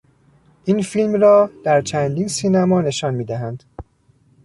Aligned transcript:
این 0.65 0.81
فیلم 0.81 1.13
را 1.21 1.49
در 1.63 1.81
چندین 1.81 2.27
سینما 2.27 2.81
نشان 2.81 3.13
میدهند. 3.13 3.63